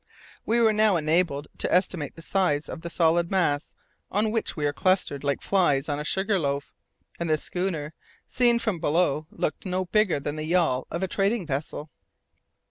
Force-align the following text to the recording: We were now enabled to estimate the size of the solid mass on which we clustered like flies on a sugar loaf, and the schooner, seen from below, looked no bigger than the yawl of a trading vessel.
We 0.47 0.59
were 0.59 0.73
now 0.73 0.95
enabled 0.95 1.47
to 1.59 1.71
estimate 1.71 2.15
the 2.15 2.23
size 2.23 2.67
of 2.67 2.81
the 2.81 2.89
solid 2.89 3.29
mass 3.29 3.75
on 4.09 4.31
which 4.31 4.57
we 4.57 4.65
clustered 4.71 5.23
like 5.23 5.43
flies 5.43 5.87
on 5.87 5.99
a 5.99 6.03
sugar 6.03 6.39
loaf, 6.39 6.73
and 7.19 7.29
the 7.29 7.37
schooner, 7.37 7.93
seen 8.27 8.57
from 8.57 8.79
below, 8.79 9.27
looked 9.29 9.63
no 9.63 9.85
bigger 9.85 10.19
than 10.19 10.37
the 10.37 10.43
yawl 10.45 10.87
of 10.89 11.03
a 11.03 11.07
trading 11.07 11.45
vessel. 11.45 11.91